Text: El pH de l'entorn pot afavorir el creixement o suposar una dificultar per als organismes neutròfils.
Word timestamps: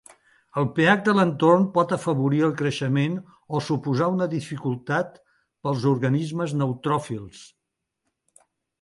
El 0.59 0.63
pH 0.77 1.03
de 1.07 1.13
l'entorn 1.17 1.67
pot 1.75 1.93
afavorir 1.97 2.39
el 2.47 2.55
creixement 2.63 3.19
o 3.59 3.63
suposar 3.67 4.09
una 4.17 4.29
dificultar 4.35 5.03
per 5.15 5.73
als 5.77 5.89
organismes 5.95 6.61
neutròfils. 6.65 7.49